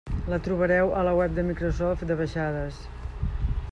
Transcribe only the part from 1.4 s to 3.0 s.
de Microsoft de baixades.